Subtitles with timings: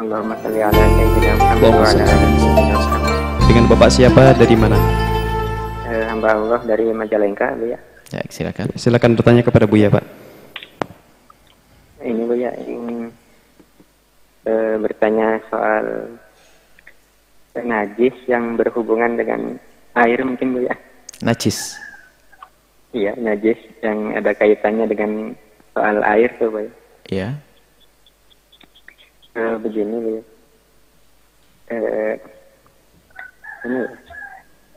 [0.00, 2.04] Allahumma ala sayyidina Muhammad wa ala.
[3.44, 4.80] Dengan Bapak siapa dari mana?
[5.84, 7.76] Eh, hamba Allah dari Majalengka, Bu ya.
[8.08, 8.72] Ya, silakan.
[8.80, 10.00] Silakan bertanya kepada Buya, Pak.
[12.00, 13.12] Ini Bu ya, ingin
[14.48, 16.16] eh, bertanya soal
[17.60, 19.60] najis yang berhubungan dengan
[20.00, 20.80] air mungkin Bu ya.
[21.20, 21.76] Najis.
[22.96, 25.36] Iya, najis yang ada kaitannya dengan
[25.76, 26.72] soal air tuh Bu ya.
[27.12, 27.28] Ya.
[29.30, 30.18] Eh, begini.
[31.70, 32.14] Eh,
[33.62, 33.80] ini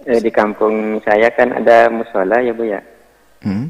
[0.06, 2.82] eh, di kampung saya kan ada musola ya Bu ya.
[3.44, 3.68] Hmm?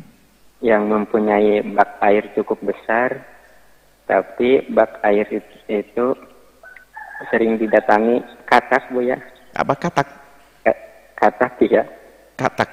[0.63, 3.19] yang mempunyai bak air cukup besar,
[4.07, 6.05] tapi bak air itu, itu
[7.27, 9.19] sering didatangi katak bu ya,
[9.59, 10.07] Apa katak?
[10.63, 10.81] Ka-
[11.19, 11.83] katak ya,
[12.39, 12.71] Katak.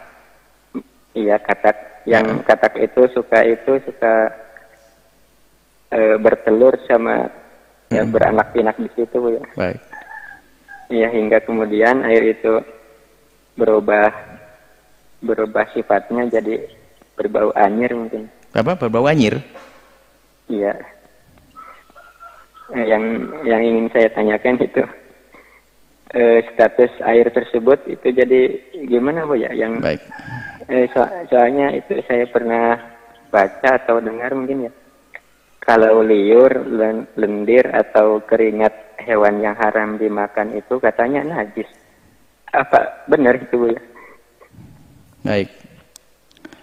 [1.18, 2.06] iya katak.
[2.06, 4.38] Yang katak itu suka itu suka
[5.90, 7.26] eh, bertelur sama
[7.90, 8.14] ya, Hmm.
[8.14, 9.42] beranak pinak di situ bu ya.
[9.54, 9.80] Baik.
[10.90, 12.62] Iya hingga kemudian air itu
[13.54, 14.10] berubah
[15.20, 16.66] berubah sifatnya jadi
[17.14, 18.30] berbau anyir mungkin.
[18.50, 18.74] Apa?
[18.74, 19.38] Berbau anyir?
[20.48, 20.74] Iya.
[22.70, 23.04] Eh, Yang
[23.44, 24.82] yang ingin saya tanyakan itu
[26.10, 28.40] eh, status air tersebut itu jadi
[28.84, 29.50] gimana bu ya?
[29.50, 30.02] Yang Baik.
[30.66, 32.78] eh, so- soalnya itu saya pernah
[33.30, 34.72] baca atau dengar mungkin ya.
[35.60, 41.68] Kalau liur, len- lendir atau keringat hewan yang haram dimakan itu katanya najis.
[42.50, 43.82] Apa benar itu bu ya?
[45.22, 45.48] Baik.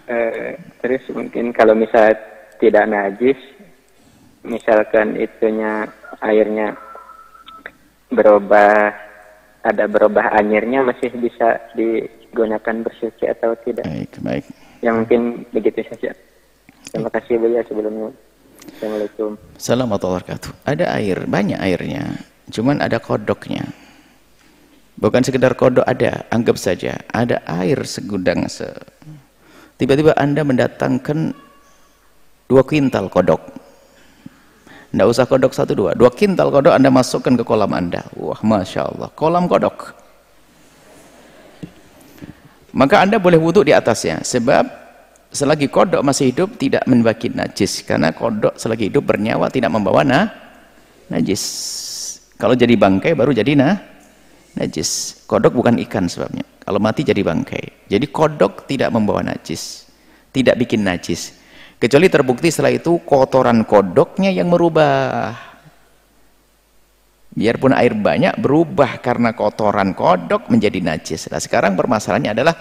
[0.08, 2.10] Eh, terus mungkin kalau misal
[2.58, 3.38] tidak najis,
[4.42, 5.86] misalkan itunya
[6.18, 6.74] airnya
[8.10, 8.92] berubah,
[9.62, 13.86] ada berubah anyirnya masih bisa digunakan bersuci atau tidak?
[13.86, 14.44] Baik, baik.
[14.82, 16.16] Ya mungkin begitu saja.
[16.88, 18.10] Terima kasih Bu ya sebelumnya.
[18.68, 19.30] Assalamualaikum.
[19.56, 20.50] Assalamualaikum wabarakatuh.
[20.68, 22.04] Ada air, banyak airnya.
[22.52, 23.64] Cuman ada kodoknya.
[24.98, 28.66] Bukan sekedar kodok ada, anggap saja ada air segudang se.
[29.78, 31.32] Tiba-tiba Anda mendatangkan
[32.50, 33.38] dua kintal kodok.
[34.88, 38.02] Tidak usah kodok satu dua, dua kintal kodok Anda masukkan ke kolam Anda.
[38.18, 39.94] Wah, masya Allah, kolam kodok.
[42.74, 44.87] Maka Anda boleh wudhu di atasnya, sebab
[45.28, 50.26] selagi kodok masih hidup tidak membagi najis, karena kodok selagi hidup bernyawa tidak membawa nah,
[51.12, 51.42] najis.
[52.38, 53.76] Kalau jadi bangkai baru jadi nah,
[54.56, 55.22] najis.
[55.26, 56.46] Kodok bukan ikan sebabnya.
[56.62, 57.88] Kalau mati jadi bangkai.
[57.88, 59.88] Jadi kodok tidak membawa najis.
[60.30, 61.34] Tidak bikin najis.
[61.78, 65.32] Kecuali terbukti setelah itu kotoran kodoknya yang merubah.
[67.38, 71.30] Biarpun air banyak berubah karena kotoran kodok menjadi najis.
[71.30, 72.54] Nah sekarang permasalahannya adalah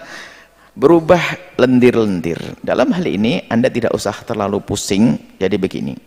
[0.78, 2.38] berubah lendir-lendir.
[2.62, 5.18] Dalam hal ini Anda tidak usah terlalu pusing.
[5.42, 5.98] Jadi begini.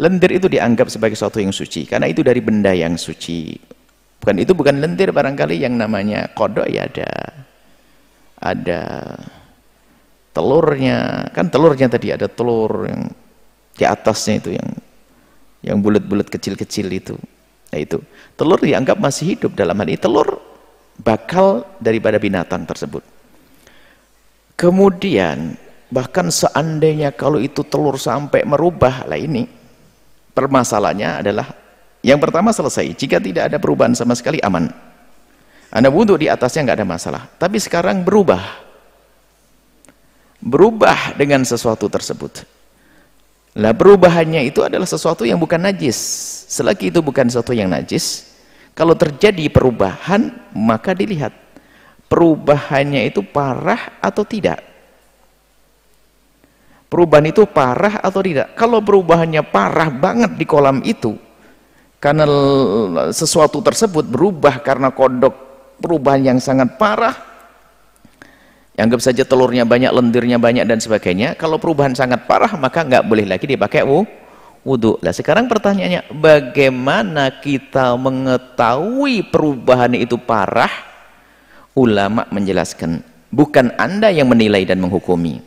[0.00, 1.84] Lendir itu dianggap sebagai sesuatu yang suci.
[1.84, 3.52] Karena itu dari benda yang suci.
[4.16, 7.12] Bukan itu bukan lendir barangkali yang namanya kodok ya ada.
[8.40, 8.82] Ada
[10.32, 11.28] telurnya.
[11.36, 13.12] Kan telurnya tadi ada telur yang
[13.76, 14.68] di atasnya itu yang
[15.60, 17.16] yang bulat-bulat kecil-kecil itu.
[17.72, 18.00] Nah itu.
[18.32, 20.00] Telur dianggap masih hidup dalam hal ini.
[20.00, 20.40] Telur
[21.00, 23.15] bakal daripada binatang tersebut.
[24.56, 25.54] Kemudian
[25.92, 29.44] bahkan seandainya kalau itu telur sampai merubah lah ini
[30.32, 31.46] permasalahannya adalah
[32.00, 32.88] yang pertama selesai.
[32.96, 34.72] Jika tidak ada perubahan sama sekali aman.
[35.68, 37.22] Anda wudhu di atasnya nggak ada masalah.
[37.36, 38.64] Tapi sekarang berubah.
[40.40, 42.46] Berubah dengan sesuatu tersebut.
[43.56, 45.96] Lah perubahannya itu adalah sesuatu yang bukan najis.
[46.48, 48.36] Selagi itu bukan sesuatu yang najis
[48.76, 51.32] kalau terjadi perubahan maka dilihat
[52.06, 54.62] perubahannya itu parah atau tidak?
[56.86, 58.54] Perubahan itu parah atau tidak?
[58.54, 61.18] Kalau perubahannya parah banget di kolam itu
[62.06, 62.22] karena
[63.10, 65.34] sesuatu tersebut berubah karena kodok
[65.82, 67.18] perubahan yang sangat parah
[68.76, 73.26] anggap saja telurnya banyak, lendirnya banyak dan sebagainya kalau perubahan sangat parah maka nggak boleh
[73.26, 73.82] lagi dipakai
[74.62, 80.70] wudhu lah sekarang pertanyaannya bagaimana kita mengetahui perubahan itu parah
[81.76, 85.44] ulama menjelaskan bukan anda yang menilai dan menghukumi.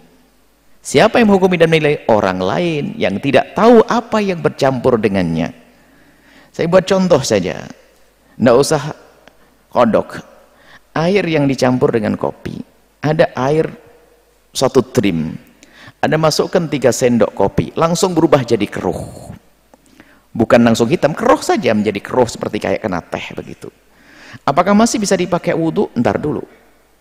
[0.79, 2.07] Siapa yang menghukumi dan menilai?
[2.07, 5.51] Orang lain yang tidak tahu apa yang bercampur dengannya.
[6.55, 7.67] Saya buat contoh saja.
[8.39, 8.95] Tidak usah
[9.73, 10.23] kodok.
[10.95, 12.63] Air yang dicampur dengan kopi.
[13.03, 13.67] Ada air
[14.55, 15.35] satu trim.
[15.99, 19.35] Anda masukkan tiga sendok kopi langsung berubah jadi keruh.
[20.31, 23.67] Bukan langsung hitam keruh saja menjadi keruh seperti kayak kena teh begitu
[24.45, 25.89] Apakah masih bisa dipakai wudhu?
[25.97, 26.45] Ntar dulu.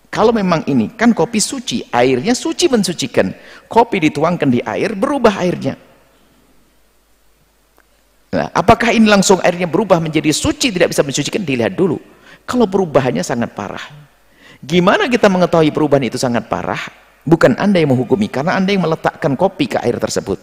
[0.09, 3.29] Kalau memang ini, kan kopi suci, airnya suci mensucikan.
[3.69, 5.77] Kopi dituangkan di air, berubah airnya.
[8.29, 11.45] Nah, apakah ini langsung airnya berubah menjadi suci tidak bisa mensucikan?
[11.45, 12.01] Dilihat dulu.
[12.49, 13.85] Kalau perubahannya sangat parah.
[14.65, 16.81] Gimana kita mengetahui perubahan itu sangat parah?
[17.29, 20.41] Bukan Anda yang menghukumi, karena Anda yang meletakkan kopi ke air tersebut.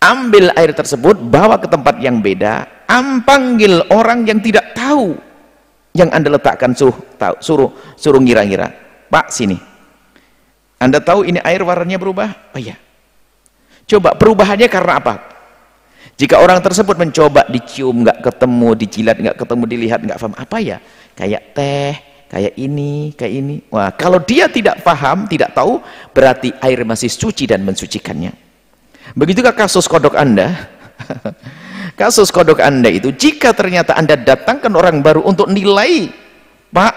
[0.00, 5.29] Ambil air tersebut, bawa ke tempat yang beda, ampanggil orang yang tidak tahu
[5.94, 8.70] yang Anda letakkan suruh tahu, suruh suruh ngira-ngira.
[9.10, 9.58] Pak, sini.
[10.80, 12.56] Anda tahu ini air warnanya berubah?
[12.56, 12.78] Oh iya.
[13.84, 15.14] Coba perubahannya karena apa?
[16.14, 20.78] Jika orang tersebut mencoba dicium nggak ketemu, dijilat nggak ketemu, dilihat nggak paham apa ya?
[21.16, 21.92] Kayak teh,
[22.30, 23.54] kayak ini, kayak ini.
[23.72, 25.82] Wah, kalau dia tidak paham, tidak tahu,
[26.14, 28.32] berarti air masih suci dan mensucikannya.
[29.16, 30.54] Begitujah kasus kodok Anda.
[32.00, 36.08] kasus kodok Anda itu, jika ternyata Anda datangkan orang baru untuk nilai,
[36.72, 36.94] Pak,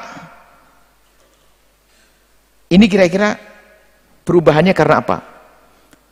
[2.72, 3.36] ini kira-kira
[4.24, 5.18] perubahannya karena apa?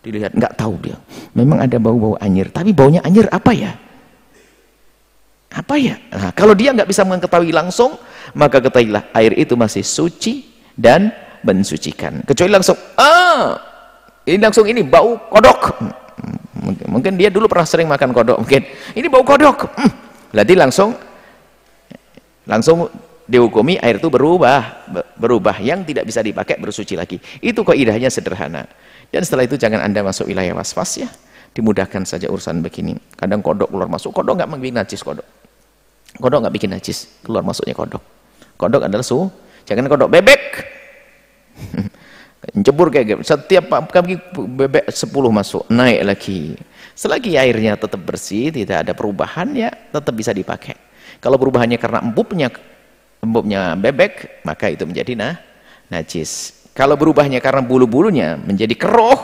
[0.02, 0.98] dilihat nggak tahu dia.
[1.38, 3.72] Memang ada bau-bau anjir tapi baunya anjir apa ya?
[5.52, 5.96] Apa ya?
[6.10, 8.02] Nah, kalau dia nggak bisa mengetahui langsung
[8.34, 11.14] maka ketahuilah air itu masih suci dan
[11.46, 12.26] mensucikan.
[12.26, 13.62] Kecuali langsung ah
[14.26, 15.82] ini langsung ini bau kodok
[16.92, 19.92] mungkin, dia dulu pernah sering makan kodok mungkin ini bau kodok hmm.
[20.36, 20.90] berarti langsung
[22.44, 22.92] langsung
[23.26, 28.68] dihukumi air itu berubah berubah yang tidak bisa dipakai bersuci lagi itu kok idahnya sederhana
[29.12, 31.10] dan setelah itu jangan anda masuk wilayah was-was ya.
[31.52, 32.96] Dimudahkan saja urusan begini.
[33.20, 34.16] Kadang kodok keluar masuk.
[34.16, 35.28] Kodok nggak bikin najis kodok.
[36.16, 37.20] Kodok nggak bikin najis.
[37.20, 38.00] Keluar masuknya kodok.
[38.56, 39.28] Kodok adalah su.
[39.68, 40.42] Jangan kodok bebek.
[42.42, 43.22] Jebur kayak.
[43.22, 45.64] Setiap kaki bebek 10 masuk.
[45.70, 46.58] Naik lagi.
[46.98, 50.74] Selagi airnya tetap bersih, tidak ada perubahan ya, tetap bisa dipakai.
[51.22, 52.50] Kalau perubahannya karena empupnya
[53.22, 55.38] empupnya bebek, maka itu menjadi nah,
[55.94, 56.66] najis.
[56.74, 59.20] Kalau berubahnya karena bulu-bulunya menjadi keruh,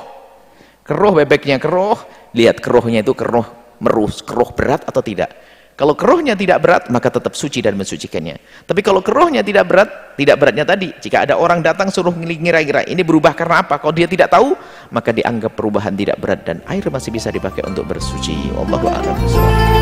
[0.86, 1.98] keruh bebeknya keruh,
[2.38, 3.46] lihat keruhnya itu keruh
[3.82, 5.34] merus, keruh berat atau tidak.
[5.78, 8.66] Kalau keruhnya tidak berat, maka tetap suci dan mensucikannya.
[8.66, 10.90] Tapi kalau keruhnya tidak berat, tidak beratnya tadi.
[10.98, 13.78] Jika ada orang datang suruh ngira-ngira, ini berubah karena apa?
[13.78, 14.58] Kalau dia tidak tahu,
[14.90, 18.50] maka dianggap perubahan tidak berat dan air masih bisa dipakai untuk bersuci.
[18.58, 19.77] Wallahu a'lam